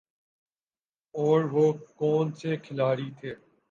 اور 1.15 1.43
وہ 1.43 1.65
کون 1.95 2.33
سے 2.33 2.57
کھلاڑی 2.57 3.09
تھے۔ 3.19 3.33